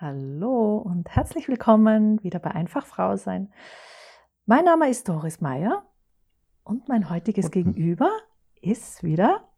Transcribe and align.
Hallo 0.00 0.76
und 0.76 1.10
herzlich 1.10 1.48
willkommen 1.48 2.22
wieder 2.22 2.38
bei 2.38 2.52
Einfach 2.52 2.86
Frau 2.86 3.16
sein. 3.16 3.52
Mein 4.46 4.64
Name 4.64 4.88
ist 4.88 5.08
Doris 5.08 5.40
Meyer 5.40 5.82
und 6.62 6.88
mein 6.88 7.10
heutiges 7.10 7.50
Gegenüber 7.50 8.08
ist 8.60 9.02
wieder 9.02 9.48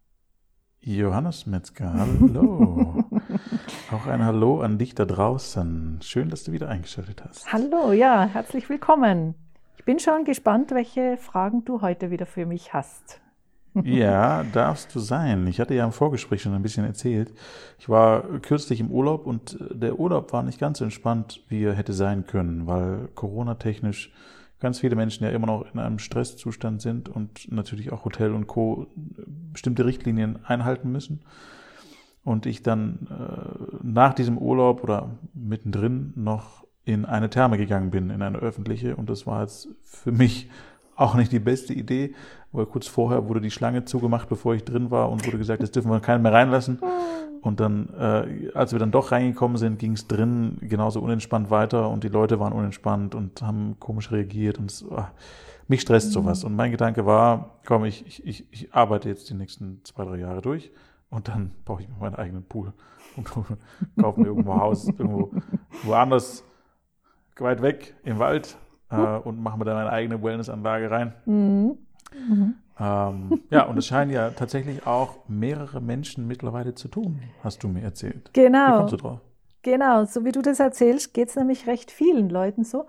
Johannes 0.79 1.45
Metzger. 1.45 1.93
Hallo. 1.93 3.03
Auch 3.91 4.07
ein 4.07 4.25
Hallo 4.25 4.61
an 4.61 4.79
dich 4.79 4.95
da 4.95 5.05
draußen. 5.05 5.99
Schön, 6.01 6.29
dass 6.29 6.43
du 6.43 6.51
wieder 6.51 6.69
eingeschaltet 6.69 7.23
hast. 7.23 7.53
Hallo, 7.53 7.91
ja, 7.91 8.25
herzlich 8.25 8.67
willkommen. 8.67 9.35
Ich 9.77 9.85
bin 9.85 9.99
schon 9.99 10.25
gespannt, 10.25 10.71
welche 10.71 11.17
Fragen 11.17 11.65
du 11.65 11.81
heute 11.83 12.09
wieder 12.09 12.25
für 12.25 12.47
mich 12.47 12.73
hast. 12.73 13.21
Ja, 13.83 14.43
darfst 14.43 14.93
du 14.93 14.99
sein. 14.99 15.47
Ich 15.47 15.59
hatte 15.59 15.73
ja 15.73 15.85
im 15.85 15.93
Vorgespräch 15.93 16.41
schon 16.41 16.53
ein 16.53 16.61
bisschen 16.61 16.85
erzählt. 16.85 17.33
Ich 17.79 17.87
war 17.87 18.23
kürzlich 18.41 18.79
im 18.79 18.91
Urlaub 18.91 19.25
und 19.25 19.57
der 19.71 19.97
Urlaub 19.97 20.33
war 20.33 20.43
nicht 20.43 20.59
ganz 20.59 20.79
so 20.79 20.83
entspannt, 20.83 21.41
wie 21.47 21.63
er 21.63 21.73
hätte 21.73 21.93
sein 21.93 22.25
können, 22.25 22.67
weil 22.67 23.07
Corona-technisch 23.15 24.11
ganz 24.59 24.79
viele 24.79 24.95
Menschen 24.95 25.23
ja 25.23 25.31
immer 25.31 25.47
noch 25.47 25.65
in 25.73 25.79
einem 25.79 25.99
Stresszustand 25.99 26.81
sind 26.81 27.09
und 27.09 27.51
natürlich 27.51 27.91
auch 27.91 28.05
Hotel 28.05 28.33
und 28.33 28.47
Co. 28.47 28.87
bestimmte 29.51 29.85
Richtlinien 29.85 30.45
einhalten 30.45 30.91
müssen. 30.91 31.21
Und 32.23 32.45
ich 32.45 32.61
dann 32.61 33.07
äh, 33.09 33.77
nach 33.81 34.13
diesem 34.13 34.37
Urlaub 34.37 34.83
oder 34.83 35.09
mittendrin 35.33 36.13
noch 36.15 36.65
in 36.83 37.05
eine 37.05 37.29
Therme 37.29 37.57
gegangen 37.57 37.89
bin, 37.89 38.09
in 38.09 38.21
eine 38.21 38.37
öffentliche. 38.37 38.95
Und 38.95 39.09
das 39.09 39.25
war 39.25 39.41
jetzt 39.41 39.69
für 39.83 40.11
mich 40.11 40.49
auch 40.95 41.15
nicht 41.15 41.31
die 41.31 41.39
beste 41.39 41.73
Idee, 41.73 42.13
weil 42.51 42.65
kurz 42.65 42.87
vorher 42.87 43.27
wurde 43.27 43.41
die 43.41 43.51
Schlange 43.51 43.85
zugemacht, 43.85 44.29
bevor 44.29 44.53
ich 44.53 44.63
drin 44.63 44.91
war 44.91 45.09
und 45.09 45.25
wurde 45.25 45.37
gesagt, 45.37 45.63
das 45.63 45.71
dürfen 45.71 45.91
wir 45.91 45.99
keinen 45.99 46.21
mehr 46.21 46.33
reinlassen. 46.33 46.79
Und 47.41 47.59
dann, 47.59 47.89
äh, 47.97 48.51
als 48.53 48.71
wir 48.71 48.79
dann 48.79 48.91
doch 48.91 49.11
reingekommen 49.11 49.57
sind, 49.57 49.79
ging 49.79 49.93
es 49.93 50.07
drin 50.07 50.57
genauso 50.61 50.99
unentspannt 50.99 51.49
weiter 51.49 51.89
und 51.89 52.03
die 52.03 52.09
Leute 52.09 52.39
waren 52.39 52.53
unentspannt 52.53 53.15
und 53.15 53.41
haben 53.41 53.77
komisch 53.79 54.11
reagiert 54.11 54.59
und 54.59 54.69
es, 54.69 54.85
ach, 54.95 55.11
mich 55.67 55.81
stresst 55.81 56.09
mhm. 56.09 56.13
sowas. 56.13 56.43
Und 56.43 56.55
mein 56.55 56.71
Gedanke 56.71 57.05
war, 57.05 57.61
komm, 57.65 57.85
ich, 57.85 58.25
ich, 58.27 58.45
ich 58.51 58.73
arbeite 58.73 59.09
jetzt 59.09 59.29
die 59.29 59.33
nächsten 59.33 59.81
zwei, 59.83 60.05
drei 60.05 60.17
Jahre 60.17 60.41
durch 60.41 60.71
und 61.09 61.29
dann 61.29 61.51
baue 61.65 61.81
ich 61.81 61.89
mir 61.89 61.95
meinen 61.99 62.15
eigenen 62.15 62.43
Pool 62.43 62.73
und 63.15 63.23
kaufe 63.25 64.19
mir 64.19 64.27
irgendwo 64.27 64.53
Haus, 64.53 64.87
irgendwo 64.87 65.31
woanders, 65.83 66.43
weit 67.37 67.63
weg 67.63 67.95
im 68.03 68.19
Wald 68.19 68.55
äh, 68.91 69.17
und 69.19 69.41
mache 69.41 69.57
mir 69.57 69.65
dann 69.65 69.77
eine 69.77 69.91
eigene 69.91 70.21
Wellnessanlage 70.21 70.91
rein. 70.91 71.13
Mhm. 71.25 71.77
Mhm. 72.13 72.55
Ähm, 72.79 73.41
ja, 73.49 73.63
und 73.65 73.77
es 73.77 73.85
scheinen 73.85 74.11
ja 74.11 74.31
tatsächlich 74.31 74.85
auch 74.87 75.17
mehrere 75.27 75.81
Menschen 75.81 76.27
mittlerweile 76.27 76.73
zu 76.73 76.87
tun, 76.87 77.21
hast 77.43 77.63
du 77.63 77.67
mir 77.67 77.81
erzählt. 77.81 78.31
Genau. 78.33 78.67
Wie 78.67 78.77
kommst 78.77 78.93
du 78.93 78.97
drauf? 78.97 79.19
Genau, 79.63 80.05
so 80.05 80.25
wie 80.25 80.31
du 80.31 80.41
das 80.41 80.59
erzählst, 80.59 81.13
geht 81.13 81.29
es 81.29 81.35
nämlich 81.35 81.67
recht 81.67 81.91
vielen 81.91 82.29
Leuten 82.29 82.63
so. 82.63 82.85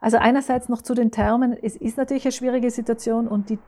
Also 0.00 0.18
einerseits 0.18 0.68
noch 0.68 0.82
zu 0.82 0.94
den 0.94 1.10
Thermen, 1.10 1.52
es 1.52 1.76
ist 1.76 1.96
natürlich 1.96 2.24
eine 2.24 2.32
schwierige 2.32 2.70
Situation 2.70 3.26
und 3.26 3.50
die 3.50 3.58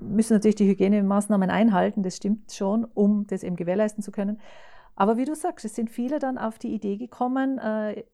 müssen 0.00 0.32
natürlich 0.32 0.56
die 0.56 0.68
Hygienemaßnahmen 0.68 1.50
einhalten, 1.50 2.02
das 2.02 2.16
stimmt 2.16 2.52
schon, 2.52 2.84
um 2.94 3.26
das 3.26 3.42
eben 3.42 3.56
gewährleisten 3.56 4.02
zu 4.02 4.10
können. 4.10 4.40
Aber 4.96 5.16
wie 5.16 5.24
du 5.24 5.34
sagst, 5.34 5.64
es 5.64 5.74
sind 5.74 5.90
viele 5.90 6.18
dann 6.18 6.38
auf 6.38 6.58
die 6.58 6.74
Idee 6.74 6.96
gekommen, 6.96 7.58
äh, 7.58 8.04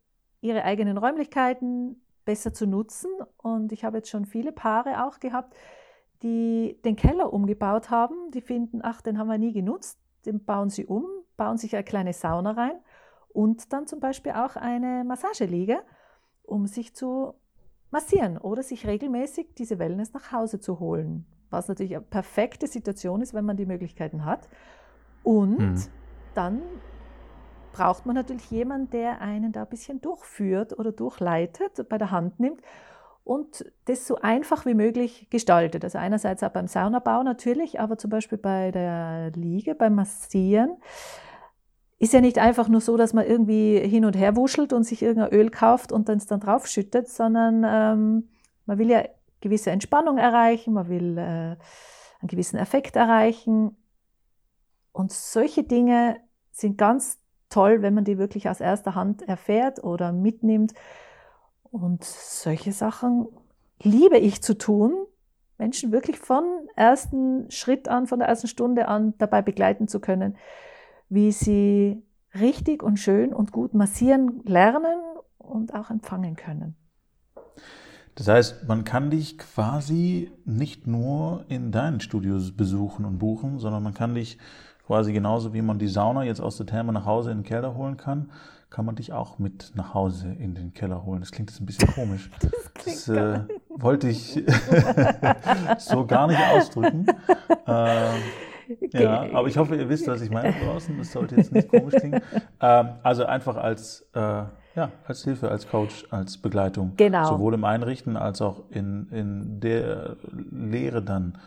ihre 0.41 0.65
eigenen 0.65 0.98
Räumlichkeiten 0.98 1.97
besser 2.27 2.52
zu 2.52 2.66
nutzen. 2.66 3.10
Und 3.38 3.72
ich 3.72 3.84
habe 3.84 3.96
jetzt 3.96 4.10
schon 4.10 4.27
viele 4.27 4.52
Paare 4.52 5.06
auch 5.06 5.19
gehabt, 5.20 5.55
die 6.22 6.78
den 6.84 6.96
Keller 6.96 7.32
umgebaut 7.32 7.88
haben. 7.88 8.30
Die 8.32 8.42
finden, 8.42 8.80
ach, 8.82 9.00
den 9.00 9.19
haben 9.19 9.28
wir 9.28 9.38
nie 9.38 9.55
genutzt. 9.55 9.98
Den 10.27 10.44
bauen 10.44 10.69
sie 10.69 10.84
um, 10.84 11.06
bauen 11.38 11.56
sich 11.56 11.74
eine 11.74 11.84
kleine 11.84 12.12
Sauna 12.12 12.50
rein 12.50 12.78
und 13.36 13.70
dann 13.74 13.86
zum 13.86 14.00
Beispiel 14.00 14.32
auch 14.32 14.56
eine 14.56 15.04
Massageliege, 15.04 15.82
um 16.42 16.66
sich 16.66 16.94
zu 16.94 17.34
massieren 17.91 18.38
oder 18.38 18.62
sich 18.62 18.86
regelmäßig 18.86 19.54
diese 19.58 19.78
Wellness 19.78 20.14
nach 20.14 20.32
Hause 20.32 20.58
zu 20.58 20.80
holen. 20.80 21.26
Was 21.50 21.69
natürlich 21.69 21.94
eine 21.94 22.04
perfekte 22.04 22.66
Situation 22.66 23.20
ist, 23.20 23.34
wenn 23.34 23.44
man 23.44 23.59
die 23.59 23.66
Möglichkeiten 23.66 24.25
hat. 24.25 24.48
Und 25.22 25.59
hm. 25.59 25.82
dann 26.34 26.62
braucht 27.76 28.06
man 28.06 28.14
natürlich 28.14 28.50
jemanden, 28.50 28.91
der 28.91 29.20
einen 29.20 29.53
da 29.53 29.62
ein 29.62 29.69
bisschen 29.69 30.00
durchführt 30.00 30.78
oder 30.78 30.92
durchleitet, 30.92 31.88
bei 31.88 31.98
der 31.98 32.10
Hand 32.10 32.41
nimmt 32.41 32.62
und 33.22 33.70
das 33.84 34.06
so 34.06 34.16
einfach 34.16 34.64
wie 34.66 34.75
möglich 34.75 35.28
gestaltet. 35.31 35.84
Also 35.84 35.98
einerseits 35.98 36.42
auch 36.42 36.50
beim 36.50 36.69
Saunabau 36.69 37.22
natürlich, 37.22 37.78
aber 37.81 37.98
zum 37.98 38.10
Beispiel 38.10 38.38
bei 38.38 38.70
der 38.70 39.31
Liege, 39.34 39.75
beim 39.75 39.94
Massieren, 39.94 40.76
ist 41.98 42.12
ja 42.12 42.20
nicht 42.20 42.38
einfach 42.38 42.69
nur 42.69 42.81
so, 42.81 42.97
dass 42.97 43.12
man 43.12 43.26
irgendwie 43.26 43.78
hin 43.81 44.04
und 44.04 44.16
her 44.16 44.36
wuschelt 44.36 44.72
und 44.72 44.84
sich 44.84 45.03
irgendein 45.03 45.32
Öl 45.32 45.50
kauft 45.50 45.92
und 45.92 46.09
dann 46.09 46.19
es 46.19 46.26
dann 46.26 46.41
drauf 46.41 46.66
schüttet, 46.66 47.09
sondern 47.09 47.65
ähm, 47.66 48.28
man 48.65 48.78
will 48.78 48.91
ja 48.91 49.04
gewisse 49.41 49.70
Entspannung 49.70 50.19
erreichen, 50.19 50.72
man 50.72 50.88
will 50.88 51.19
äh, 51.19 51.20
einen 51.20 52.28
gewissen 52.28 52.59
Effekt 52.59 52.97
erreichen. 52.97 53.76
Und 54.92 55.12
solche 55.12 55.62
Dinge 55.62 56.19
sind 56.53 56.78
ganz 56.78 57.19
toll, 57.56 57.81
wenn 57.81 57.94
man 57.94 58.05
die 58.05 58.19
wirklich 58.19 58.50
aus 58.50 58.61
erster 58.61 58.94
Hand 58.94 59.22
erfährt 59.27 59.83
oder 59.83 60.12
mitnimmt. 60.12 60.75
Und 61.62 62.05
solche 62.05 62.72
Sachen 62.72 63.28
liebe 63.81 64.19
ich 64.19 64.43
zu 64.43 64.59
tun, 64.59 64.93
Menschen 65.56 65.91
wirklich 65.91 66.19
von 66.19 66.45
ersten 66.77 67.50
Schritt 67.50 67.89
an, 67.89 68.06
von 68.06 68.19
der 68.19 68.28
ersten 68.28 68.47
Stunde 68.47 68.89
an 68.89 69.15
dabei 69.16 69.41
begleiten 69.41 69.89
zu 69.89 70.00
können, 70.00 70.37
wie 71.09 71.33
sie 71.33 72.03
richtig 72.39 72.83
und 72.83 72.99
schön 72.99 73.33
und 73.33 73.53
gut 73.53 73.72
massieren 73.72 74.43
lernen 74.45 75.00
und 75.39 75.72
auch 75.72 75.89
empfangen 75.89 76.37
können. 76.37 76.77
Das 78.16 78.28
heißt, 78.28 78.69
man 78.69 78.84
kann 78.84 79.09
dich 79.09 79.39
quasi 79.39 80.31
nicht 80.45 80.87
nur 80.87 81.47
in 81.49 81.72
deinen 81.72 82.00
Studios 82.00 82.55
besuchen 82.55 83.06
und 83.06 83.19
buchen, 83.19 83.59
sondern 83.59 83.83
man 83.83 83.95
kann 83.95 84.15
dich 84.15 84.37
quasi 84.86 85.12
genauso 85.12 85.52
wie 85.52 85.62
man 85.62 85.78
die 85.78 85.88
Sauna 85.88 86.22
jetzt 86.22 86.41
aus 86.41 86.56
der 86.56 86.66
Therme 86.66 86.92
nach 86.92 87.04
Hause 87.04 87.32
in 87.32 87.38
den 87.38 87.44
Keller 87.44 87.74
holen 87.74 87.97
kann, 87.97 88.30
kann 88.70 88.84
man 88.84 88.94
dich 88.94 89.12
auch 89.12 89.38
mit 89.38 89.72
nach 89.74 89.94
Hause 89.94 90.28
in 90.38 90.54
den 90.54 90.74
Keller 90.74 91.04
holen. 91.04 91.20
Das 91.20 91.32
klingt 91.32 91.50
jetzt 91.50 91.60
ein 91.60 91.66
bisschen 91.66 91.92
komisch. 91.92 92.30
Das, 92.84 93.06
das 93.06 93.08
äh, 93.08 93.41
wollte 93.70 94.08
ich 94.08 94.44
so 95.78 96.06
gar 96.06 96.26
nicht 96.28 96.41
ausdrücken. 96.41 97.06
Äh, 97.69 98.10
ja, 98.92 99.26
aber 99.32 99.48
ich 99.48 99.56
hoffe, 99.58 99.76
ihr 99.76 99.88
wisst, 99.88 100.06
was 100.06 100.20
ich 100.20 100.30
meine 100.30 100.52
draußen. 100.52 100.97
Das 100.98 101.10
sollte 101.12 101.36
jetzt 101.36 101.53
nicht 101.53 101.68
komisch 101.68 101.94
klingen. 101.94 102.20
Ähm, 102.60 102.88
also 103.03 103.24
einfach 103.24 103.56
als, 103.56 104.08
äh, 104.14 104.20
ja, 104.20 104.91
als 105.04 105.24
Hilfe, 105.24 105.50
als 105.50 105.68
Coach, 105.68 106.06
als 106.10 106.38
Begleitung. 106.38 106.92
Genau. 106.97 107.26
Sowohl 107.28 107.54
im 107.54 107.64
Einrichten 107.64 108.16
als 108.16 108.42
auch 108.42 108.62
in, 108.70 109.08
in 109.10 109.60
der 109.60 110.16
Lehre 110.50 111.03
dann 111.03 111.38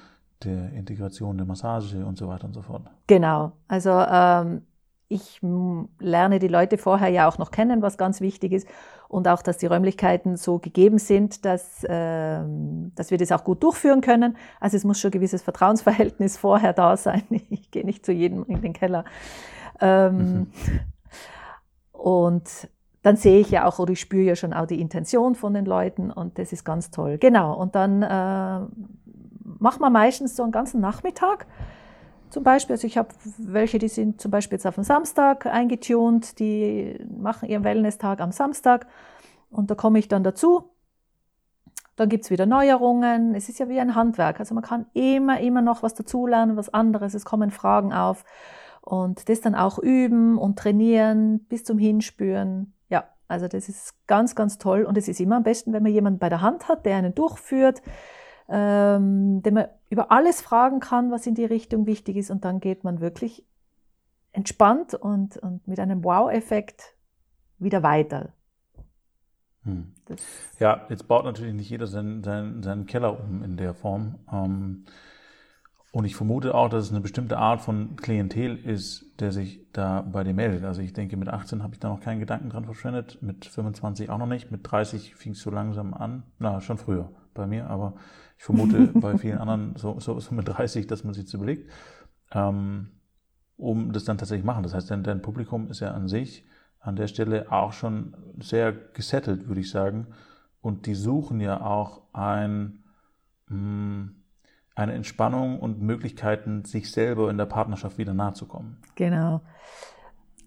der 0.43 0.71
Integration 0.73 1.37
der 1.37 1.45
Massage 1.45 2.05
und 2.05 2.17
so 2.17 2.27
weiter 2.27 2.45
und 2.45 2.53
so 2.53 2.61
fort. 2.61 2.83
Genau. 3.07 3.51
Also 3.67 3.91
ähm, 3.91 4.61
ich 5.09 5.41
lerne 5.99 6.39
die 6.39 6.47
Leute 6.47 6.77
vorher 6.77 7.09
ja 7.09 7.27
auch 7.27 7.39
noch 7.39 7.51
kennen, 7.51 7.81
was 7.81 7.97
ganz 7.97 8.21
wichtig 8.21 8.53
ist. 8.53 8.67
Und 9.07 9.27
auch, 9.27 9.41
dass 9.41 9.57
die 9.57 9.65
Räumlichkeiten 9.65 10.37
so 10.37 10.59
gegeben 10.59 10.99
sind, 10.99 11.43
dass, 11.45 11.83
äh, 11.83 12.43
dass 12.95 13.09
wir 13.09 13.17
das 13.17 13.31
auch 13.31 13.43
gut 13.43 13.63
durchführen 13.63 14.01
können. 14.01 14.37
Also 14.59 14.77
es 14.77 14.83
muss 14.83 14.99
schon 14.99 15.09
ein 15.09 15.13
gewisses 15.13 15.41
Vertrauensverhältnis 15.41 16.37
vorher 16.39 16.73
da 16.73 16.95
sein. 16.95 17.23
Ich 17.49 17.71
gehe 17.71 17.83
nicht 17.83 18.05
zu 18.05 18.11
jedem 18.11 18.45
in 18.45 18.61
den 18.61 18.73
Keller. 18.73 19.03
Ähm, 19.81 20.17
mhm. 20.17 20.47
Und 21.91 22.69
dann 23.01 23.15
sehe 23.15 23.39
ich 23.39 23.49
ja 23.49 23.65
auch 23.65 23.79
oder 23.79 23.93
ich 23.93 23.99
spüre 23.99 24.23
ja 24.23 24.35
schon 24.35 24.53
auch 24.53 24.67
die 24.67 24.79
Intention 24.79 25.33
von 25.33 25.53
den 25.53 25.65
Leuten 25.65 26.11
und 26.11 26.37
das 26.37 26.53
ist 26.53 26.63
ganz 26.63 26.91
toll. 26.91 27.17
Genau. 27.17 27.55
Und 27.55 27.75
dann 27.75 28.03
äh, 28.03 28.59
machen 29.59 29.81
wir 29.81 29.89
meistens 29.89 30.35
so 30.35 30.43
einen 30.43 30.51
ganzen 30.51 30.81
Nachmittag 30.81 31.45
zum 32.29 32.43
Beispiel, 32.43 32.75
also 32.75 32.85
ich 32.85 32.97
habe 32.97 33.09
welche, 33.39 33.79
die 33.79 33.87
sind 33.87 34.21
zum 34.21 34.29
Beispiel 34.29 34.57
jetzt 34.57 34.67
auf 34.67 34.75
den 34.75 34.83
Samstag 34.83 35.45
eingetunt, 35.47 36.39
die 36.39 36.99
machen 37.17 37.49
ihren 37.49 37.63
Wellness-Tag 37.63 38.21
am 38.21 38.31
Samstag 38.31 38.87
und 39.49 39.71
da 39.71 39.75
komme 39.75 39.99
ich 39.99 40.07
dann 40.07 40.23
dazu. 40.23 40.69
Dann 41.95 42.07
gibt 42.07 42.23
es 42.23 42.31
wieder 42.31 42.45
Neuerungen. 42.45 43.35
Es 43.35 43.49
ist 43.49 43.59
ja 43.59 43.67
wie 43.67 43.79
ein 43.79 43.93
Handwerk. 43.93 44.39
Also 44.39 44.55
man 44.55 44.63
kann 44.63 44.85
immer, 44.93 45.41
immer 45.41 45.61
noch 45.61 45.83
was 45.83 45.95
dazulernen, 45.95 46.55
was 46.55 46.73
anderes. 46.73 47.13
Es 47.13 47.25
kommen 47.25 47.51
Fragen 47.51 47.91
auf. 47.91 48.23
Und 48.81 49.27
das 49.27 49.41
dann 49.41 49.53
auch 49.53 49.79
üben 49.79 50.37
und 50.37 50.57
trainieren 50.57 51.39
bis 51.49 51.65
zum 51.65 51.77
Hinspüren. 51.77 52.73
Ja, 52.87 53.03
also 53.27 53.49
das 53.49 53.67
ist 53.67 53.95
ganz, 54.07 54.33
ganz 54.35 54.57
toll. 54.59 54.83
Und 54.83 54.97
es 54.97 55.09
ist 55.09 55.19
immer 55.19 55.35
am 55.35 55.43
besten, 55.43 55.73
wenn 55.73 55.83
man 55.83 55.91
jemanden 55.91 56.19
bei 56.19 56.29
der 56.29 56.39
Hand 56.39 56.69
hat, 56.69 56.85
der 56.85 56.95
einen 56.95 57.15
durchführt, 57.15 57.81
ähm, 58.49 59.41
den 59.43 59.53
man 59.53 59.67
über 59.89 60.11
alles 60.11 60.41
fragen 60.41 60.79
kann, 60.79 61.11
was 61.11 61.27
in 61.27 61.35
die 61.35 61.45
Richtung 61.45 61.85
wichtig 61.85 62.17
ist. 62.17 62.31
Und 62.31 62.45
dann 62.45 62.59
geht 62.59 62.83
man 62.83 62.99
wirklich 62.99 63.45
entspannt 64.31 64.93
und, 64.93 65.37
und 65.37 65.67
mit 65.67 65.79
einem 65.79 66.03
Wow-Effekt 66.03 66.95
wieder 67.57 67.83
weiter. 67.83 68.33
Hm. 69.63 69.93
Ja, 70.59 70.85
jetzt 70.89 71.07
baut 71.07 71.25
natürlich 71.25 71.53
nicht 71.53 71.69
jeder 71.69 71.87
seinen, 71.87 72.23
seinen, 72.23 72.63
seinen 72.63 72.85
Keller 72.85 73.19
um 73.19 73.43
in 73.43 73.57
der 73.57 73.73
Form. 73.73 74.19
Ähm, 74.31 74.85
Und 75.91 76.05
ich 76.05 76.15
vermute 76.15 76.53
auch, 76.53 76.69
dass 76.69 76.85
es 76.85 76.91
eine 76.91 77.01
bestimmte 77.01 77.37
Art 77.37 77.61
von 77.61 77.95
Klientel 77.95 78.57
ist, 78.57 79.05
der 79.19 79.31
sich 79.31 79.65
da 79.73 80.01
bei 80.01 80.23
dir 80.23 80.35
meldet. 80.35 80.63
Also 80.63 80.81
ich 80.81 80.93
denke, 80.93 81.17
mit 81.17 81.29
18 81.29 81.63
habe 81.63 81.73
ich 81.73 81.79
da 81.79 81.89
noch 81.89 81.99
keinen 81.99 82.19
Gedanken 82.19 82.49
dran 82.49 82.65
verschwendet, 82.65 83.17
mit 83.21 83.45
25 83.45 84.09
auch 84.09 84.19
noch 84.19 84.27
nicht, 84.27 84.51
mit 84.51 84.61
30 84.63 85.15
fing 85.15 85.31
es 85.31 85.41
so 85.41 85.49
langsam 85.49 85.95
an. 85.95 86.23
Na, 86.37 86.61
schon 86.61 86.77
früher 86.77 87.11
bei 87.33 87.47
mir, 87.47 87.67
aber 87.69 87.95
ich 88.37 88.43
vermute 88.43 88.87
bei 88.93 89.17
vielen 89.17 89.39
anderen 89.39 89.75
so, 89.77 89.99
so, 89.99 90.19
so 90.19 90.35
mit 90.35 90.47
30, 90.47 90.85
dass 90.85 91.03
man 91.03 91.15
sich 91.15 91.25
das 91.25 91.33
überlegt, 91.33 91.71
ähm, 92.33 92.91
um 93.57 93.91
das 93.91 94.03
dann 94.03 94.19
tatsächlich 94.19 94.45
machen. 94.45 94.61
Das 94.61 94.75
heißt, 94.75 94.91
dein, 94.91 95.03
dein 95.03 95.23
Publikum 95.23 95.69
ist 95.69 95.79
ja 95.79 95.91
an 95.91 96.07
sich 96.07 96.45
an 96.79 96.95
der 96.95 97.07
Stelle 97.07 97.51
auch 97.51 97.73
schon 97.73 98.15
sehr 98.39 98.71
gesettelt, 98.71 99.47
würde 99.47 99.61
ich 99.61 99.69
sagen. 99.69 100.07
Und 100.61 100.85
die 100.85 100.95
suchen 100.95 101.39
ja 101.39 101.61
auch 101.61 102.03
ein, 102.13 102.83
mh, 103.47 103.55
hm, 103.55 104.15
eine 104.79 104.93
Entspannung 104.93 105.59
und 105.59 105.81
Möglichkeiten, 105.81 106.65
sich 106.65 106.91
selber 106.91 107.29
in 107.29 107.37
der 107.37 107.45
Partnerschaft 107.45 107.97
wieder 107.97 108.13
nahe 108.13 108.33
zu 108.33 108.47
kommen. 108.47 108.81
Genau. 108.95 109.41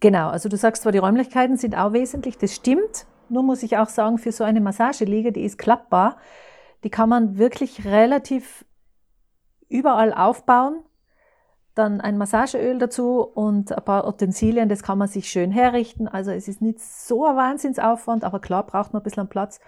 Genau, 0.01 0.31
also 0.31 0.49
du 0.49 0.57
sagst 0.57 0.83
zwar, 0.83 0.91
die 0.91 0.99
Räumlichkeiten 0.99 1.57
sind 1.57 1.77
auch 1.77 1.93
wesentlich, 1.93 2.37
das 2.39 2.55
stimmt. 2.55 3.07
Nur 3.29 3.45
muss 3.45 3.63
ich 3.63 3.79
auch 3.79 3.89
sagen, 3.89 4.19
für 4.19 4.33
so 4.33 4.43
eine 4.43 4.61
Massageliege, 4.61 5.33
die 5.33 5.45
ist 5.45 5.59
klappbar, 5.59 6.17
die 6.83 6.91
kann 6.91 7.09
man 7.09 7.39
wirklich 7.39 7.85
relativ 7.85 8.65
überall 9.69 10.13
aufbauen. 10.13 10.83
Dann 11.75 12.01
ein 12.01 12.19
Massageöl 12.19 12.79
dazu 12.79 13.21
und 13.23 13.73
ein 13.73 13.85
paar 13.85 14.07
Utensilien, 14.07 14.69
das 14.69 14.83
kann 14.83 14.99
man 14.99 15.09
sich 15.09 15.29
schön 15.29 15.51
herrichten. 15.51 16.09
Also 16.09 16.33
es 16.33 16.49
ist 16.49 16.61
nicht 16.61 16.81
so 16.81 17.25
ein 17.25 17.37
Wahnsinnsaufwand, 17.37 18.25
aber 18.25 18.41
klar 18.41 18.67
braucht 18.67 18.93
man 18.93 19.01
ein 19.01 19.05
bisschen 19.05 19.29
Platz. 19.29 19.61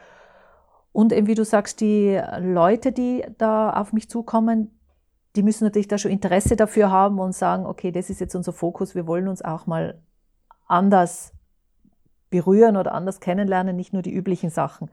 Und 0.94 1.12
eben, 1.12 1.26
wie 1.26 1.35
du 1.35 1.44
sagst, 1.44 1.81
die 1.81 2.23
Leute, 2.38 2.93
die 2.93 3.25
da 3.37 3.73
auf 3.73 3.93
mich 3.93 4.08
zukommen, 4.08 4.79
die 5.35 5.43
müssen 5.43 5.64
natürlich 5.64 5.88
da 5.88 5.99
schon 5.99 6.12
Interesse 6.12 6.55
dafür 6.55 6.93
haben 6.93 7.19
und 7.19 7.35
sagen, 7.35 7.67
okay, 7.67 7.91
das 7.91 8.11
ist 8.11 8.20
jetzt 8.20 8.37
unser 8.37 8.52
Fokus, 8.52 8.94
wir 8.94 9.08
wollen 9.08 9.26
uns 9.26 9.43
auch 9.43 9.67
mal 9.67 10.00
anders 10.69 11.32
berühren 12.31 12.76
oder 12.76 12.93
anders 12.93 13.19
kennenlernen, 13.19 13.75
nicht 13.75 13.93
nur 13.93 14.02
die 14.02 14.14
üblichen 14.14 14.50
Sachen. 14.50 14.88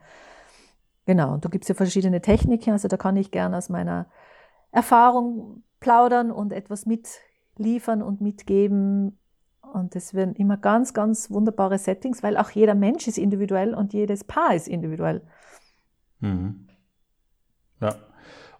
Genau, 1.06 1.36
und 1.36 1.46
da 1.46 1.50
gibt 1.50 1.66
es 1.66 1.70
ja 1.70 1.76
verschiedene 1.76 2.20
Techniken, 2.20 2.72
also 2.72 2.88
da 2.88 2.98
kann 2.98 3.16
ich 3.16 3.30
gerne 3.30 3.56
aus 3.56 3.70
meiner 3.70 4.08
Erfahrung 4.72 5.62
plaudern 5.80 6.32
und 6.32 6.52
etwas 6.52 6.88
mitliefern 6.88 8.02
und 8.02 8.22
mitgeben. 8.22 9.20
Und 9.72 9.94
das 9.94 10.16
werden 10.16 10.34
immer 10.34 10.58
ganz, 10.58 10.96
ganz 10.96 11.30
wunderbare 11.30 11.78
Settings, 11.78 12.24
weil 12.24 12.38
auch 12.38 12.50
jeder 12.50 12.74
Mensch 12.74 13.08
ist 13.08 13.20
individuell 13.20 13.76
und 13.76 13.94
jedes 13.94 14.24
Paar 14.24 14.56
ist 14.56 14.68
individuell. 14.68 15.22
Mhm. 16.22 16.68
Ja. 17.82 17.96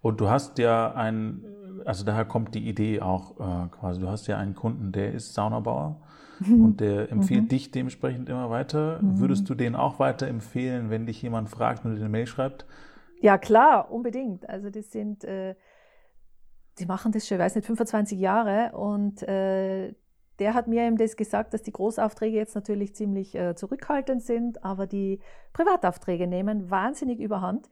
Und 0.02 0.20
du 0.20 0.30
hast 0.30 0.58
ja 0.58 0.94
ein, 0.94 1.46
also 1.86 2.04
daher 2.04 2.26
kommt 2.26 2.56
die 2.56 2.68
Idee 2.68 3.02
auch 3.02 3.40
äh, 3.40 3.70
quasi, 3.70 4.02
du 4.02 4.10
hast 4.10 4.28
ja 4.28 4.38
einen 4.38 4.56
Kunden, 4.56 4.92
der 4.92 5.14
ist 5.14 5.34
Saunabauer 5.34 6.02
mhm. 6.40 6.66
und 6.66 6.82
der 6.82 7.12
empfiehlt 7.12 7.44
mhm. 7.44 7.48
dich 7.50 7.72
dementsprechend 7.72 8.30
immer 8.30 8.50
weiter. 8.50 9.00
Mhm. 9.02 9.20
Würdest 9.20 9.50
du 9.50 9.56
den 9.56 9.76
auch 9.76 10.00
weiter 10.00 10.28
empfehlen, 10.28 10.90
wenn 10.90 11.06
dich 11.06 11.22
jemand 11.22 11.50
fragt 11.50 11.86
und 11.86 11.94
dir 11.94 12.00
eine 12.00 12.10
Mail 12.10 12.28
schreibt? 12.28 12.66
Ja, 13.22 13.38
klar, 13.38 13.92
unbedingt. 13.92 14.50
Also 14.50 14.72
das 14.72 14.92
sind, 14.92 15.24
äh, 15.24 15.56
die 16.80 16.86
machen 16.88 17.12
das 17.12 17.28
schon, 17.28 17.38
ich 17.38 17.44
weiß 17.44 17.56
nicht, 17.56 17.66
25 17.66 18.20
Jahre 18.20 18.72
und 18.76 19.22
äh, 19.24 19.94
der 20.42 20.56
hat 20.56 20.68
mir 20.68 20.82
eben 20.88 20.98
das 20.98 21.16
gesagt, 21.16 21.54
dass 21.54 21.62
die 21.62 21.72
Großaufträge 21.72 22.36
jetzt 22.36 22.56
natürlich 22.56 22.96
ziemlich 22.96 23.36
äh, 23.36 23.56
zurückhaltend 23.56 24.24
sind, 24.24 24.66
aber 24.66 24.88
die 24.88 25.20
Privataufträge 25.54 26.26
nehmen 26.26 26.72
wahnsinnig 26.72 27.20
überhand. 27.20 27.70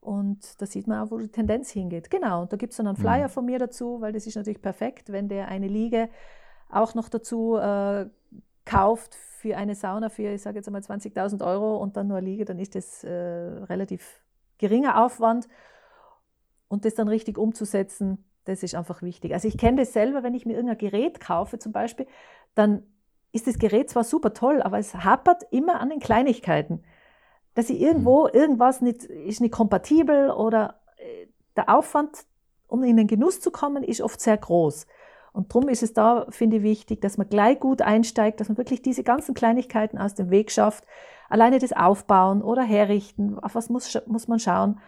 Und 0.00 0.62
da 0.62 0.66
sieht 0.66 0.86
man 0.86 1.00
auch, 1.00 1.10
wo 1.10 1.18
die 1.18 1.28
Tendenz 1.28 1.70
hingeht. 1.70 2.12
Genau, 2.12 2.42
und 2.42 2.52
da 2.52 2.56
gibt 2.56 2.72
es 2.72 2.76
dann 2.76 2.86
einen 2.86 2.96
Flyer 2.96 3.26
mhm. 3.26 3.32
von 3.32 3.44
mir 3.44 3.58
dazu, 3.58 4.00
weil 4.00 4.12
das 4.12 4.28
ist 4.28 4.36
natürlich 4.36 4.62
perfekt, 4.62 5.10
wenn 5.10 5.28
der 5.28 5.48
eine 5.48 5.66
Liege 5.66 6.08
auch 6.70 6.94
noch 6.94 7.08
dazu 7.08 7.56
äh, 7.56 8.06
kauft 8.64 9.16
für 9.16 9.56
eine 9.56 9.74
Sauna 9.74 10.08
für, 10.08 10.32
ich 10.34 10.42
sage 10.42 10.58
jetzt 10.58 10.68
einmal 10.68 10.82
20.000 10.82 11.44
Euro 11.44 11.78
und 11.78 11.96
dann 11.96 12.06
nur 12.06 12.18
eine 12.18 12.26
Liege, 12.26 12.44
dann 12.44 12.60
ist 12.60 12.76
das 12.76 13.02
äh, 13.02 13.10
relativ 13.10 14.22
geringer 14.58 15.04
Aufwand. 15.04 15.48
Und 16.68 16.84
das 16.84 16.94
dann 16.94 17.08
richtig 17.08 17.38
umzusetzen, 17.38 18.24
das 18.44 18.62
ist 18.62 18.74
einfach 18.74 19.02
wichtig. 19.02 19.32
Also 19.32 19.48
ich 19.48 19.58
kenne 19.58 19.78
das 19.78 19.92
selber, 19.92 20.22
wenn 20.22 20.34
ich 20.34 20.46
mir 20.46 20.54
irgendein 20.54 20.78
Gerät 20.78 21.20
kaufe 21.20 21.58
zum 21.58 21.72
Beispiel, 21.72 22.06
dann 22.54 22.82
ist 23.32 23.46
das 23.46 23.58
Gerät 23.58 23.90
zwar 23.90 24.04
super 24.04 24.32
toll, 24.32 24.62
aber 24.62 24.78
es 24.78 24.94
hapert 24.94 25.42
immer 25.50 25.80
an 25.80 25.90
den 25.90 26.00
Kleinigkeiten. 26.00 26.84
Dass 27.54 27.70
ich 27.70 27.80
irgendwo, 27.80 28.24
mhm. 28.24 28.34
irgendwas 28.34 28.80
nicht, 28.80 29.04
ist 29.04 29.40
nicht 29.40 29.52
kompatibel 29.52 30.30
oder 30.30 30.80
äh, 30.96 31.26
der 31.56 31.68
Aufwand, 31.68 32.26
um 32.68 32.82
in 32.84 32.96
den 32.96 33.06
Genuss 33.06 33.40
zu 33.40 33.50
kommen, 33.50 33.82
ist 33.82 34.00
oft 34.00 34.20
sehr 34.20 34.36
groß. 34.36 34.86
Und 35.32 35.52
darum 35.52 35.68
ist 35.68 35.82
es 35.82 35.92
da, 35.92 36.26
finde 36.30 36.58
ich, 36.58 36.62
wichtig, 36.62 37.00
dass 37.00 37.18
man 37.18 37.28
gleich 37.28 37.58
gut 37.58 37.82
einsteigt, 37.82 38.40
dass 38.40 38.48
man 38.48 38.56
wirklich 38.56 38.82
diese 38.82 39.02
ganzen 39.02 39.34
Kleinigkeiten 39.34 39.98
aus 39.98 40.14
dem 40.14 40.30
Weg 40.30 40.52
schafft. 40.52 40.84
Alleine 41.28 41.58
das 41.58 41.72
Aufbauen 41.72 42.40
oder 42.40 42.62
Herrichten, 42.62 43.38
auf 43.40 43.56
was 43.56 43.68
muss, 43.68 44.00
muss 44.06 44.28
man 44.28 44.38
schauen 44.38 44.80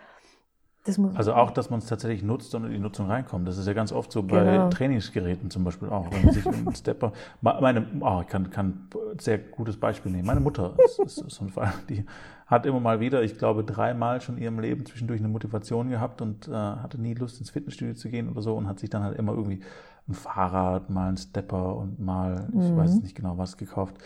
also 1.14 1.34
auch, 1.34 1.50
dass 1.50 1.70
man 1.70 1.78
es 1.80 1.86
tatsächlich 1.86 2.22
nutzt 2.22 2.54
und 2.54 2.64
in 2.64 2.72
die 2.72 2.78
Nutzung 2.78 3.06
reinkommt. 3.06 3.46
Das 3.46 3.58
ist 3.58 3.66
ja 3.66 3.72
ganz 3.72 3.92
oft 3.92 4.12
so 4.12 4.22
bei 4.22 4.44
genau. 4.44 4.68
Trainingsgeräten 4.70 5.50
zum 5.50 5.64
Beispiel 5.64 5.88
auch, 5.88 6.10
wenn 6.10 6.24
man 6.24 6.34
sich 6.34 6.46
einen 6.46 6.74
Stepper. 6.74 7.12
Meine, 7.40 7.86
oh, 8.00 8.20
ich 8.22 8.28
kann, 8.28 8.50
kann 8.50 8.88
ein 8.94 9.18
sehr 9.18 9.38
gutes 9.38 9.76
Beispiel 9.76 10.12
nehmen. 10.12 10.26
Meine 10.26 10.40
Mutter 10.40 10.74
ist, 10.84 11.20
ist 11.20 11.30
so 11.30 11.44
ein 11.44 11.50
Fall, 11.50 11.72
die 11.88 12.04
hat 12.46 12.64
immer 12.64 12.80
mal 12.80 13.00
wieder, 13.00 13.22
ich 13.22 13.38
glaube, 13.38 13.64
dreimal 13.64 14.20
schon 14.20 14.36
in 14.36 14.44
ihrem 14.44 14.60
Leben 14.60 14.86
zwischendurch 14.86 15.20
eine 15.20 15.28
Motivation 15.28 15.90
gehabt 15.90 16.22
und 16.22 16.46
äh, 16.46 16.52
hatte 16.52 17.00
nie 17.00 17.14
Lust 17.14 17.40
ins 17.40 17.50
Fitnessstudio 17.50 17.94
zu 17.94 18.08
gehen 18.08 18.28
oder 18.30 18.40
so 18.40 18.54
und 18.54 18.68
hat 18.68 18.78
sich 18.78 18.88
dann 18.88 19.02
halt 19.02 19.18
immer 19.18 19.32
irgendwie 19.32 19.60
ein 20.08 20.14
Fahrrad, 20.14 20.88
mal 20.88 21.08
ein 21.08 21.16
Stepper 21.16 21.76
und 21.76 21.98
mal, 21.98 22.48
mhm. 22.52 22.60
ich 22.62 22.76
weiß 22.76 23.00
nicht 23.02 23.16
genau 23.16 23.36
was 23.38 23.56
gekauft. 23.56 23.96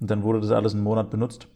Und 0.00 0.10
dann 0.10 0.22
wurde 0.22 0.40
das 0.40 0.52
alles 0.52 0.74
einen 0.74 0.84
Monat 0.84 1.10
benutzt 1.10 1.48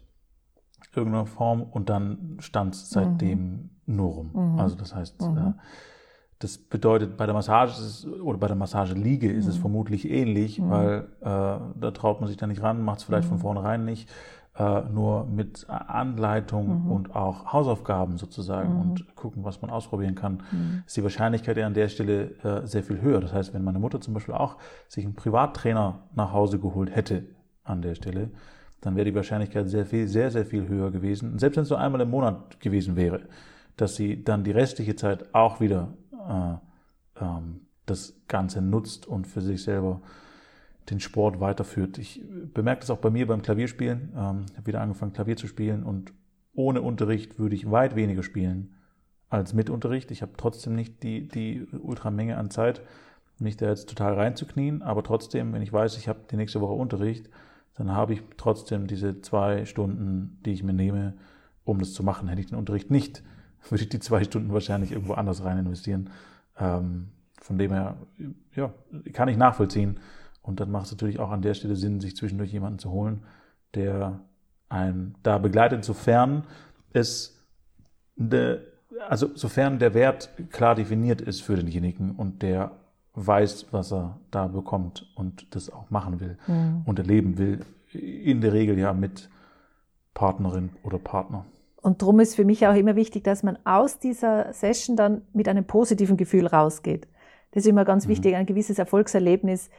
irgendeiner 0.95 1.25
Form 1.25 1.63
und 1.63 1.89
dann 1.89 2.37
stand 2.39 2.75
es 2.75 2.89
seitdem 2.89 3.39
mhm. 3.39 3.69
nur 3.85 4.11
rum. 4.11 4.31
Mhm. 4.33 4.59
Also 4.59 4.75
das 4.75 4.95
heißt, 4.95 5.21
mhm. 5.21 5.37
äh, 5.37 5.53
das 6.39 6.57
bedeutet, 6.57 7.15
bei 7.15 7.25
der 7.25 7.33
Massage 7.33 7.81
es, 7.81 8.05
oder 8.05 8.37
bei 8.37 8.47
der 8.47 8.57
Massageliege 8.57 9.31
ist 9.31 9.47
es 9.47 9.57
mhm. 9.57 9.61
vermutlich 9.61 10.09
ähnlich, 10.09 10.59
mhm. 10.59 10.69
weil 10.69 11.07
äh, 11.21 11.25
da 11.25 11.91
traut 11.93 12.19
man 12.19 12.27
sich 12.27 12.37
da 12.37 12.47
nicht 12.47 12.61
ran, 12.61 12.83
macht 12.83 12.99
es 12.99 13.03
vielleicht 13.05 13.27
von 13.27 13.37
mhm. 13.37 13.41
vornherein 13.41 13.85
nicht. 13.85 14.09
Äh, 14.55 14.81
nur 14.93 15.25
mit 15.25 15.67
Anleitung 15.67 16.91
und 16.91 17.15
auch 17.15 17.51
Hausaufgaben 17.51 18.17
sozusagen 18.17 18.79
und 18.79 19.15
gucken, 19.15 19.43
was 19.43 19.63
man 19.63 19.71
ausprobieren 19.71 20.13
kann, 20.13 20.43
ist 20.85 20.95
die 20.95 21.01
Wahrscheinlichkeit 21.01 21.57
ja 21.57 21.65
an 21.65 21.73
der 21.73 21.87
Stelle 21.87 22.35
äh, 22.43 22.67
sehr 22.67 22.83
viel 22.83 23.01
höher. 23.01 23.19
Das 23.19 23.33
heißt, 23.33 23.55
wenn 23.55 23.63
meine 23.63 23.79
Mutter 23.79 23.99
zum 23.99 24.13
Beispiel 24.13 24.35
auch 24.35 24.57
sich 24.87 25.05
einen 25.05 25.15
Privattrainer 25.15 26.03
nach 26.13 26.33
Hause 26.33 26.59
geholt 26.59 26.95
hätte 26.95 27.23
an 27.63 27.81
der 27.81 27.95
Stelle, 27.95 28.29
dann 28.83 28.97
wäre 28.97 29.05
die 29.05 29.15
Wahrscheinlichkeit 29.15 29.69
sehr 29.69 29.85
viel, 29.85 30.07
sehr, 30.07 30.29
sehr 30.29 30.45
viel 30.45 30.67
höher 30.67 30.91
gewesen. 30.91 31.31
Und 31.31 31.39
selbst 31.39 31.55
wenn 31.55 31.63
es 31.63 31.69
nur 31.69 31.79
einmal 31.79 32.01
im 32.01 32.09
Monat 32.09 32.59
gewesen 32.59 32.97
wäre, 32.97 33.21
dass 33.77 33.95
sie 33.95 34.23
dann 34.23 34.43
die 34.43 34.51
restliche 34.51 34.95
Zeit 34.95 35.33
auch 35.33 35.61
wieder 35.61 35.93
äh, 36.11 37.23
ähm, 37.23 37.61
das 37.85 38.13
Ganze 38.27 38.61
nutzt 38.61 39.07
und 39.07 39.25
für 39.25 39.41
sich 39.41 39.63
selber 39.63 40.01
den 40.89 40.99
Sport 40.99 41.39
weiterführt. 41.39 41.97
Ich 41.97 42.21
bemerke 42.53 42.81
das 42.81 42.89
auch 42.89 42.97
bei 42.97 43.09
mir 43.09 43.25
beim 43.25 43.41
Klavierspielen. 43.41 44.11
Ähm, 44.17 44.45
ich 44.51 44.57
habe 44.57 44.67
wieder 44.67 44.81
angefangen, 44.81 45.13
Klavier 45.13 45.37
zu 45.37 45.47
spielen 45.47 45.83
und 45.83 46.13
ohne 46.53 46.81
Unterricht 46.81 47.39
würde 47.39 47.55
ich 47.55 47.71
weit 47.71 47.95
weniger 47.95 48.21
spielen 48.21 48.75
als 49.29 49.53
mit 49.53 49.69
Unterricht. 49.69 50.11
Ich 50.11 50.21
habe 50.21 50.33
trotzdem 50.35 50.75
nicht 50.75 51.03
die, 51.03 51.29
die 51.29 51.65
Ultramenge 51.81 52.37
an 52.37 52.51
Zeit, 52.51 52.81
mich 53.39 53.55
da 53.55 53.69
jetzt 53.69 53.89
total 53.89 54.13
reinzuknien, 54.13 54.81
aber 54.81 55.03
trotzdem, 55.03 55.53
wenn 55.53 55.61
ich 55.61 55.73
weiß, 55.73 55.97
ich 55.97 56.07
habe 56.09 56.19
die 56.29 56.35
nächste 56.35 56.61
Woche 56.61 56.73
Unterricht, 56.73 57.29
dann 57.75 57.91
habe 57.91 58.13
ich 58.13 58.23
trotzdem 58.37 58.87
diese 58.87 59.21
zwei 59.21 59.65
Stunden, 59.65 60.39
die 60.45 60.51
ich 60.51 60.63
mir 60.63 60.73
nehme, 60.73 61.13
um 61.63 61.79
das 61.79 61.93
zu 61.93 62.03
machen. 62.03 62.27
Hätte 62.27 62.41
ich 62.41 62.47
den 62.47 62.57
Unterricht 62.57 62.91
nicht, 62.91 63.23
würde 63.69 63.83
ich 63.83 63.89
die 63.89 63.99
zwei 63.99 64.23
Stunden 64.23 64.53
wahrscheinlich 64.53 64.91
irgendwo 64.91 65.13
anders 65.13 65.43
rein 65.43 65.57
investieren. 65.57 66.09
Ähm, 66.57 67.09
von 67.41 67.57
dem 67.57 67.71
her, 67.71 67.97
ja, 68.55 68.73
kann 69.11 69.27
ich 69.27 69.37
nachvollziehen. 69.37 69.99
Und 70.41 70.59
dann 70.59 70.71
macht 70.71 70.85
es 70.85 70.91
natürlich 70.91 71.19
auch 71.19 71.31
an 71.31 71.41
der 71.41 71.53
Stelle 71.53 71.75
Sinn, 71.75 71.99
sich 71.99 72.15
zwischendurch 72.15 72.51
jemanden 72.51 72.79
zu 72.79 72.91
holen, 72.91 73.23
der 73.75 74.19
einen 74.69 75.15
da 75.23 75.37
begleitet, 75.37 75.83
sofern 75.83 76.43
es, 76.91 77.39
de, 78.15 78.59
also 79.07 79.35
sofern 79.35 79.79
der 79.79 79.93
Wert 79.93 80.29
klar 80.51 80.75
definiert 80.75 81.21
ist 81.21 81.41
für 81.41 81.55
denjenigen 81.55 82.11
und 82.11 82.41
der 82.41 82.71
weiß, 83.15 83.67
was 83.71 83.91
er 83.93 84.19
da 84.31 84.47
bekommt 84.47 85.11
und 85.15 85.55
das 85.55 85.71
auch 85.71 85.89
machen 85.89 86.19
will 86.19 86.37
mhm. 86.47 86.81
und 86.85 86.99
erleben 86.99 87.37
will. 87.37 87.59
In 87.91 88.41
der 88.41 88.53
Regel 88.53 88.77
ja 88.79 88.93
mit 88.93 89.29
Partnerin 90.13 90.71
oder 90.83 90.97
Partner. 90.97 91.45
Und 91.81 92.01
darum 92.01 92.19
ist 92.19 92.35
für 92.35 92.45
mich 92.45 92.65
auch 92.65 92.75
immer 92.75 92.95
wichtig, 92.95 93.23
dass 93.23 93.43
man 93.43 93.59
aus 93.65 93.99
dieser 93.99 94.53
Session 94.53 94.95
dann 94.95 95.21
mit 95.33 95.47
einem 95.47 95.65
positiven 95.65 96.17
Gefühl 96.17 96.47
rausgeht. 96.47 97.07
Das 97.51 97.65
ist 97.65 97.69
immer 97.69 97.85
ganz 97.85 98.05
mhm. 98.05 98.11
wichtig, 98.11 98.35
ein 98.35 98.45
gewisses 98.45 98.79
Erfolgserlebnis, 98.79 99.69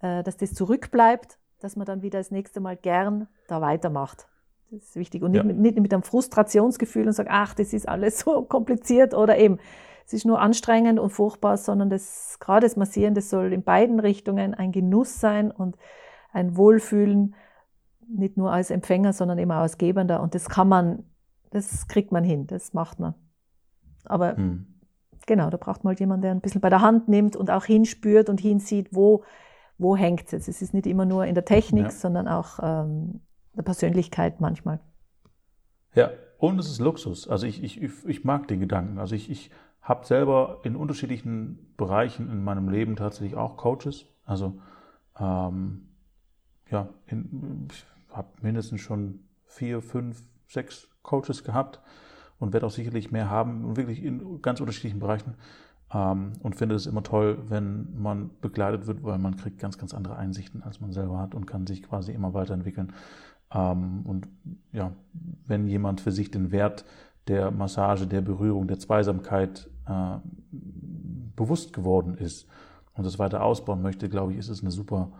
äh, 0.00 0.22
dass 0.22 0.36
das 0.36 0.54
zurückbleibt, 0.54 1.38
dass 1.60 1.76
man 1.76 1.86
dann 1.86 2.02
wieder 2.02 2.18
das 2.18 2.30
nächste 2.30 2.60
Mal 2.60 2.76
gern 2.76 3.28
da 3.46 3.60
weitermacht. 3.60 4.26
Das 4.70 4.82
ist 4.82 4.96
wichtig. 4.96 5.22
Und 5.22 5.34
ja. 5.34 5.42
nicht, 5.42 5.54
mit, 5.54 5.62
nicht 5.62 5.80
mit 5.80 5.94
einem 5.94 6.02
Frustrationsgefühl 6.02 7.06
und 7.06 7.12
sagt, 7.12 7.30
ach, 7.30 7.54
das 7.54 7.72
ist 7.72 7.88
alles 7.88 8.18
so 8.18 8.42
kompliziert 8.48 9.14
oder 9.14 9.38
eben, 9.38 9.58
es 10.12 10.18
ist 10.18 10.26
nur 10.26 10.40
anstrengend 10.40 11.00
und 11.00 11.08
furchtbar, 11.08 11.56
sondern 11.56 11.88
das, 11.88 12.36
gerade 12.38 12.66
das 12.66 12.76
Massieren, 12.76 13.14
das 13.14 13.30
soll 13.30 13.52
in 13.52 13.62
beiden 13.62 13.98
Richtungen 13.98 14.52
ein 14.52 14.70
Genuss 14.70 15.20
sein 15.20 15.50
und 15.50 15.78
ein 16.32 16.54
Wohlfühlen, 16.54 17.34
nicht 18.06 18.36
nur 18.36 18.52
als 18.52 18.70
Empfänger, 18.70 19.14
sondern 19.14 19.38
immer 19.38 19.54
als 19.54 19.78
Gebender. 19.78 20.20
Und 20.20 20.34
das 20.34 20.50
kann 20.50 20.68
man, 20.68 21.04
das 21.50 21.88
kriegt 21.88 22.12
man 22.12 22.24
hin, 22.24 22.46
das 22.46 22.74
macht 22.74 23.00
man. 23.00 23.14
Aber 24.04 24.36
hm. 24.36 24.66
genau, 25.26 25.48
da 25.48 25.56
braucht 25.56 25.82
man 25.82 25.92
halt 25.92 26.00
jemanden, 26.00 26.22
der 26.22 26.32
ein 26.32 26.42
bisschen 26.42 26.60
bei 26.60 26.68
der 26.68 26.82
Hand 26.82 27.08
nimmt 27.08 27.34
und 27.34 27.50
auch 27.50 27.64
hinspürt 27.64 28.28
und 28.28 28.38
hinsieht, 28.38 28.88
wo, 28.92 29.24
wo 29.78 29.96
hängt 29.96 30.26
es 30.26 30.32
jetzt. 30.32 30.48
Es 30.48 30.60
ist 30.60 30.74
nicht 30.74 30.86
immer 30.86 31.06
nur 31.06 31.24
in 31.24 31.34
der 31.34 31.46
Technik, 31.46 31.84
ja. 31.84 31.90
sondern 31.90 32.28
auch 32.28 32.58
ähm, 32.62 33.22
der 33.56 33.62
Persönlichkeit 33.62 34.42
manchmal. 34.42 34.78
Ja, 35.94 36.10
und 36.36 36.58
es 36.58 36.68
ist 36.68 36.80
Luxus. 36.80 37.28
Also 37.28 37.46
ich, 37.46 37.62
ich, 37.62 37.80
ich 37.80 38.24
mag 38.24 38.48
den 38.48 38.60
Gedanken. 38.60 38.98
Also 38.98 39.14
ich, 39.14 39.30
ich 39.30 39.50
habe 39.82 40.06
selber 40.06 40.60
in 40.62 40.76
unterschiedlichen 40.76 41.74
Bereichen 41.76 42.30
in 42.30 42.42
meinem 42.42 42.68
Leben 42.68 42.96
tatsächlich 42.96 43.36
auch 43.36 43.56
Coaches. 43.56 44.06
Also 44.24 44.60
ähm, 45.18 45.88
ja, 46.70 46.88
ich 47.06 47.84
habe 48.10 48.28
mindestens 48.40 48.80
schon 48.80 49.20
vier, 49.44 49.82
fünf, 49.82 50.22
sechs 50.46 50.88
Coaches 51.02 51.44
gehabt 51.44 51.80
und 52.38 52.52
werde 52.52 52.66
auch 52.66 52.70
sicherlich 52.70 53.10
mehr 53.10 53.28
haben, 53.28 53.76
wirklich 53.76 54.02
in 54.02 54.40
ganz 54.40 54.60
unterschiedlichen 54.60 55.00
Bereichen. 55.00 55.34
Ähm, 55.92 56.32
und 56.40 56.56
finde 56.56 56.74
es 56.74 56.86
immer 56.86 57.02
toll, 57.02 57.38
wenn 57.48 58.00
man 58.00 58.30
begleitet 58.40 58.86
wird, 58.86 59.02
weil 59.02 59.18
man 59.18 59.36
kriegt 59.36 59.58
ganz, 59.58 59.78
ganz 59.78 59.92
andere 59.94 60.16
Einsichten, 60.16 60.62
als 60.62 60.80
man 60.80 60.92
selber 60.92 61.18
hat 61.18 61.34
und 61.34 61.46
kann 61.46 61.66
sich 61.66 61.82
quasi 61.82 62.12
immer 62.12 62.34
weiterentwickeln. 62.34 62.92
Ähm, 63.52 64.02
und 64.04 64.28
ja, 64.72 64.92
wenn 65.46 65.66
jemand 65.66 66.00
für 66.00 66.12
sich 66.12 66.30
den 66.30 66.52
Wert 66.52 66.84
der 67.28 67.50
Massage, 67.50 68.06
der 68.06 68.20
Berührung, 68.20 68.66
der 68.66 68.78
Zweisamkeit 68.78 69.68
äh, 69.86 70.18
bewusst 71.36 71.72
geworden 71.72 72.14
ist 72.16 72.46
und 72.94 73.04
das 73.04 73.18
weiter 73.18 73.42
ausbauen 73.42 73.82
möchte, 73.82 74.08
glaube 74.08 74.32
ich, 74.32 74.38
ist 74.38 74.48
es 74.48 74.60
eine 74.60 74.70
super, 74.70 75.12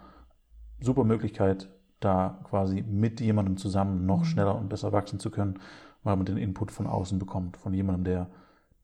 super 0.80 1.04
Möglichkeit, 1.04 1.68
da 2.00 2.40
quasi 2.44 2.82
mit 2.82 3.20
jemandem 3.20 3.56
zusammen 3.56 4.06
noch 4.06 4.20
mhm. 4.20 4.24
schneller 4.24 4.56
und 4.56 4.68
besser 4.68 4.92
wachsen 4.92 5.18
zu 5.18 5.30
können, 5.30 5.58
weil 6.02 6.16
man 6.16 6.26
den 6.26 6.36
Input 6.36 6.70
von 6.70 6.86
außen 6.86 7.18
bekommt, 7.18 7.56
von 7.56 7.72
jemandem, 7.72 8.04
der, 8.04 8.26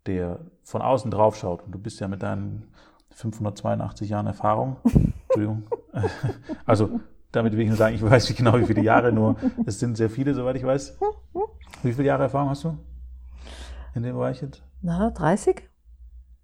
der 0.06 0.40
von 0.62 0.82
außen 0.82 1.10
drauf 1.10 1.36
schaut. 1.36 1.62
Und 1.64 1.72
du 1.72 1.78
bist 1.78 2.00
ja 2.00 2.08
mit 2.08 2.22
deinen 2.22 2.68
582 3.10 4.08
Jahren 4.08 4.26
Erfahrung, 4.26 4.76
Entschuldigung, 4.84 5.64
also 6.64 7.00
damit 7.32 7.52
will 7.52 7.60
ich 7.60 7.68
nur 7.68 7.76
sagen, 7.76 7.94
ich 7.94 8.02
weiß 8.02 8.28
nicht 8.28 8.38
genau, 8.38 8.58
wie 8.58 8.64
viele 8.64 8.82
Jahre, 8.82 9.12
nur 9.12 9.36
es 9.66 9.78
sind 9.78 9.96
sehr 9.96 10.08
viele, 10.08 10.34
soweit 10.34 10.56
ich 10.56 10.64
weiß. 10.64 10.98
Wie 11.82 11.92
viele 11.92 12.08
Jahre 12.08 12.24
Erfahrung 12.24 12.50
hast 12.50 12.64
du 12.64 12.78
in 13.94 14.02
dem 14.02 14.16
Bereich 14.16 14.40
jetzt? 14.40 14.62
Na, 14.80 15.10
30. 15.10 15.67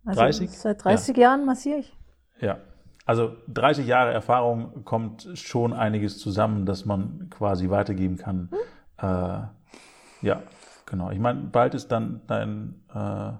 Also 0.05 0.21
30? 0.21 0.51
Seit 0.51 0.85
30 0.85 1.17
ja. 1.17 1.23
Jahren 1.23 1.45
massiere 1.45 1.79
ich. 1.79 1.97
Ja, 2.41 2.59
also 3.07 3.37
30 3.49 3.87
Jahre 3.87 4.13
Erfahrung 4.13 4.85
kommt 4.85 5.29
schon 5.35 5.73
einiges 5.73 6.19
zusammen, 6.19 6.67
dass 6.67 6.85
man 6.85 7.29
quasi 7.31 7.71
weitergeben 7.71 8.17
kann. 8.17 8.51
Hm. 8.51 8.59
Äh, 8.99 10.27
ja, 10.27 10.43
genau. 10.87 11.11
Ich 11.11 11.19
meine, 11.19 11.41
bald 11.41 11.75
ist 11.75 11.89
dann 11.89 12.23
dein 12.27 12.83
äh, 12.95 13.33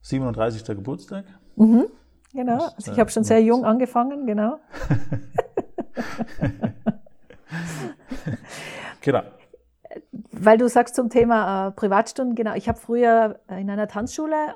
37. 0.00 0.64
Geburtstag. 0.66 1.24
Mhm, 1.56 1.86
genau. 2.32 2.58
Das, 2.58 2.76
also 2.76 2.92
ich 2.92 3.00
habe 3.00 3.10
schon 3.10 3.24
sehr 3.24 3.42
jung 3.42 3.64
angefangen, 3.64 4.26
genau. 4.26 4.60
genau. 9.00 9.22
Weil 10.30 10.58
du 10.58 10.68
sagst 10.68 10.94
zum 10.94 11.10
Thema 11.10 11.68
äh, 11.68 11.72
Privatstunden, 11.72 12.34
genau. 12.34 12.54
Ich 12.54 12.68
habe 12.68 12.78
früher 12.78 13.40
in 13.48 13.68
einer 13.68 13.88
Tanzschule 13.88 14.54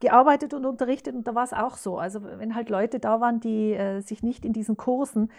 gearbeitet 0.00 0.54
und 0.54 0.66
unterrichtet 0.66 1.14
und 1.14 1.26
da 1.26 1.34
war 1.34 1.44
es 1.44 1.52
auch 1.52 1.76
so. 1.76 1.98
Also 1.98 2.22
wenn 2.22 2.54
halt 2.54 2.68
Leute 2.70 3.00
da 3.00 3.20
waren, 3.20 3.40
die 3.40 3.72
äh, 3.72 4.00
sich 4.00 4.22
nicht 4.22 4.44
in 4.44 4.52
diesen 4.52 4.76
Kursen 4.76 5.30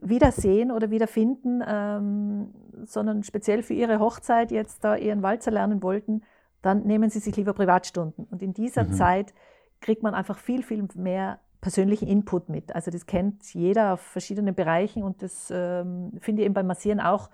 wiedersehen 0.00 0.70
oder 0.70 0.90
wiederfinden, 0.90 1.62
ähm, 1.66 2.52
sondern 2.84 3.22
speziell 3.22 3.62
für 3.62 3.74
ihre 3.74 4.00
Hochzeit 4.00 4.50
jetzt 4.50 4.84
da 4.84 4.96
ihren 4.96 5.22
Walzer 5.22 5.50
lernen 5.50 5.82
wollten, 5.82 6.22
dann 6.62 6.82
nehmen 6.82 7.10
sie 7.10 7.20
sich 7.20 7.36
lieber 7.36 7.52
Privatstunden. 7.52 8.26
Und 8.30 8.42
in 8.42 8.52
dieser 8.52 8.84
mhm. 8.84 8.92
Zeit 8.92 9.34
kriegt 9.80 10.02
man 10.02 10.14
einfach 10.14 10.38
viel, 10.38 10.62
viel 10.62 10.86
mehr 10.94 11.38
persönlichen 11.60 12.08
Input 12.08 12.48
mit. 12.48 12.74
Also 12.74 12.90
das 12.90 13.06
kennt 13.06 13.54
jeder 13.54 13.94
auf 13.94 14.00
verschiedenen 14.00 14.54
Bereichen 14.54 15.02
und 15.02 15.22
das 15.22 15.52
ähm, 15.54 16.12
finde 16.20 16.42
ich 16.42 16.46
eben 16.46 16.54
beim 16.54 16.66
Massieren 16.66 17.00
auch 17.00 17.30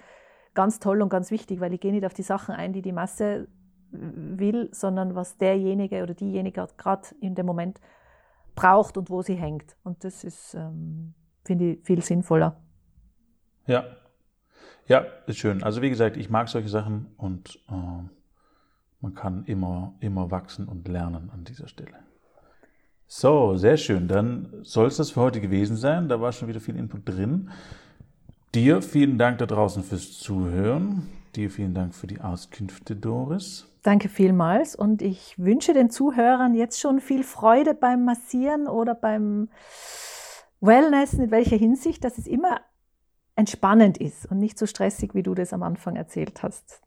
ganz 0.55 0.79
toll 0.79 1.03
und 1.03 1.09
ganz 1.09 1.31
wichtig, 1.31 1.61
weil 1.61 1.75
ich 1.75 1.81
gehe 1.81 1.93
nicht 1.93 2.07
auf 2.07 2.15
die 2.15 2.23
Sachen 2.23 2.55
ein, 2.55 2.73
die 2.73 2.83
die 2.83 2.93
Masse 2.93 3.49
will, 3.95 4.69
sondern 4.73 5.15
was 5.15 5.39
derjenige 5.39 6.03
oder 6.03 6.15
diejenige 6.15 6.67
gerade 6.77 7.09
in 7.21 7.35
dem 7.35 7.47
Moment 7.47 7.81
braucht 8.55 8.97
und 8.97 9.11
wo 9.11 9.23
sie 9.23 9.35
hängt. 9.35 9.77
Und 9.83 10.05
das 10.05 10.25
ist, 10.25 10.55
ähm, 10.55 11.15
finde 11.45 11.73
ich, 11.73 11.85
viel 11.85 12.03
sinnvoller. 12.03 12.61
Ja. 13.67 13.85
Ja, 14.87 15.07
ist 15.27 15.39
schön. 15.39 15.63
Also 15.63 15.81
wie 15.81 15.89
gesagt, 15.89 16.17
ich 16.17 16.29
mag 16.29 16.49
solche 16.49 16.69
Sachen 16.69 17.07
und 17.17 17.59
äh, 17.69 18.09
man 19.01 19.15
kann 19.15 19.45
immer, 19.47 19.95
immer 20.01 20.31
wachsen 20.31 20.69
und 20.69 20.87
lernen 20.89 21.31
an 21.31 21.45
dieser 21.45 21.69
Stelle. 21.69 21.95
So, 23.07 23.57
sehr 23.57 23.77
schön. 23.77 24.09
Dann 24.09 24.49
soll 24.63 24.87
es 24.87 24.97
das 24.97 25.11
für 25.11 25.21
heute 25.21 25.41
gewesen 25.41 25.77
sein. 25.77 26.09
Da 26.09 26.21
war 26.21 26.33
schon 26.33 26.49
wieder 26.49 26.61
viel 26.61 26.77
Input 26.77 27.09
drin. 27.09 27.51
Dir 28.55 28.83
vielen 28.83 29.19
Dank 29.19 29.39
da 29.39 29.47
draußen 29.47 29.83
fürs 29.83 30.19
Zuhören. 30.19 31.09
Dir 31.35 31.51
vielen 31.51 31.75
Dank 31.75 31.95
für 31.95 32.07
die 32.07 32.21
Auskünfte, 32.21 32.95
Doris. 32.97 33.74
Danke 33.85 34.09
vielmals 34.09 34.75
und 34.75 35.03
ich 35.03 35.39
wünsche 35.39 35.75
den 35.75 35.91
Zuhörern 35.91 36.55
jetzt 36.55 36.81
schon 36.81 37.01
viel 37.01 37.23
Freude 37.23 37.75
beim 37.75 38.07
Massieren 38.07 38.67
oder 38.67 38.95
beim 38.95 39.51
Wellness, 40.63 41.13
in 41.13 41.31
welcher 41.31 41.57
Hinsicht, 41.57 42.03
dass 42.03 42.17
es 42.17 42.27
immer 42.27 42.63
entspannend 43.37 43.99
ist 43.99 44.25
und 44.31 44.39
nicht 44.39 44.59
so 44.59 44.65
stressig, 44.65 45.15
wie 45.15 45.23
du 45.23 45.35
das 45.35 45.53
am 45.53 45.63
Anfang 45.63 45.97
erzählt 45.97 46.43
hast. 46.43 46.81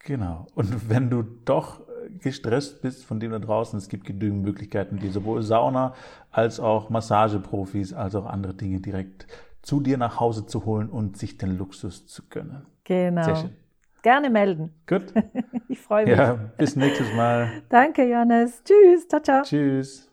Genau. 0.00 0.48
Und 0.56 0.90
wenn 0.90 1.08
du 1.08 1.22
doch 1.22 1.82
gestresst 2.18 2.82
bist 2.82 3.04
von 3.04 3.20
dem 3.20 3.30
da 3.30 3.38
draußen, 3.38 3.78
es 3.78 3.88
gibt 3.88 4.04
genügend 4.04 4.42
Möglichkeiten, 4.42 4.98
die 4.98 5.10
sowohl 5.10 5.42
Sauna 5.42 5.94
als 6.32 6.58
auch 6.58 6.90
Massageprofis 6.90 7.92
als 7.92 8.16
auch 8.16 8.26
andere 8.26 8.54
Dinge 8.54 8.80
direkt 8.80 9.28
zu 9.62 9.80
dir 9.80 9.98
nach 9.98 10.18
Hause 10.18 10.46
zu 10.46 10.64
holen 10.64 10.88
und 10.88 11.16
sich 11.16 11.38
den 11.38 11.56
Luxus 11.56 12.08
zu 12.08 12.28
gönnen. 12.28 12.66
Genau. 12.82 13.22
Sehr 13.22 13.36
schön. 13.36 13.67
Gerne 14.02 14.30
melden. 14.30 14.74
Gut. 14.86 15.12
ich 15.68 15.80
freue 15.80 16.06
mich. 16.06 16.16
Ja, 16.16 16.34
bis 16.56 16.76
nächstes 16.76 17.12
Mal. 17.14 17.62
Danke, 17.68 18.04
Johannes. 18.04 18.62
Tschüss. 18.64 19.08
Ciao, 19.08 19.20
ciao. 19.20 19.42
Tschüss. 19.42 20.07